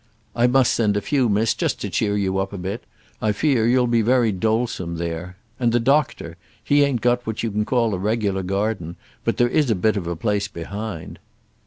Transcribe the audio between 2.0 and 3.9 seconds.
you up a bit. I fear you'll